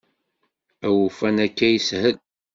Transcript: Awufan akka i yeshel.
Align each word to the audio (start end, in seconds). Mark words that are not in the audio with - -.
Awufan 0.87 1.37
akka 1.45 1.65
i 1.67 1.71
yeshel. 1.73 2.15